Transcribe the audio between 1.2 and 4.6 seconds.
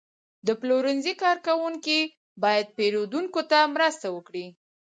کارکوونکي باید پیرودونکو ته مرسته وکړي.